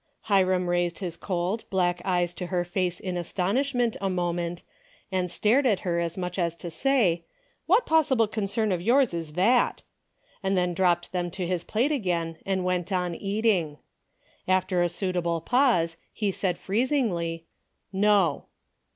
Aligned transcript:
Hiram 0.21 0.67
raised 0.67 0.97
his 0.97 1.15
cold, 1.15 1.63
black 1.69 2.01
eyes 2.03 2.33
to 2.33 2.47
her 2.47 2.65
face 2.65 2.99
in 2.99 3.17
astonishment, 3.17 3.95
a 4.01 4.09
moment, 4.09 4.63
and 5.11 5.29
stared 5.29 5.67
at 5.67 5.81
her 5.81 5.99
as 5.99 6.17
much 6.17 6.39
as 6.39 6.55
to 6.55 6.71
say," 6.71 7.23
What 7.67 7.85
possible 7.85 8.27
concern 8.27 8.71
of 8.71 8.81
yours 8.81 9.13
is 9.13 9.33
that?" 9.33 9.83
and 10.43 10.57
then 10.57 10.73
dropped 10.73 11.11
them 11.11 11.29
to 11.29 11.45
his 11.45 11.63
plate 11.63 11.91
again 11.91 12.37
and 12.47 12.65
went 12.65 12.91
on 12.91 13.13
eating. 13.13 13.77
After 14.47 14.77
a 14.79 14.85
110 14.89 15.09
A 15.09 15.11
DAILY 15.13 15.21
BATEI^ 15.21 15.25
111 15.25 15.41
suitable 15.41 15.41
pause 15.41 15.97
he 16.11 16.31
said 16.31 16.57
freezingly, 16.57 17.43
"No." 17.93 18.45